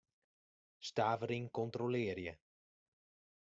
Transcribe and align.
Stavering 0.89 1.45
kontrolearje. 1.53 2.33